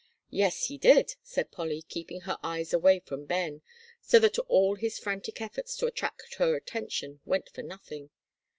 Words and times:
"Yes, 0.31 0.65
he 0.65 0.79
did," 0.79 1.13
said 1.21 1.51
Polly, 1.51 1.83
keeping 1.83 2.21
her 2.21 2.39
eyes 2.41 2.73
away 2.73 3.01
from 3.01 3.25
Ben, 3.27 3.61
so 4.01 4.17
that 4.17 4.39
all 4.39 4.73
his 4.73 4.97
frantic 4.97 5.39
efforts 5.39 5.75
to 5.77 5.85
attract 5.85 6.37
her 6.39 6.55
attention 6.55 7.19
went 7.23 7.49
for 7.49 7.61
nothing. 7.61 8.09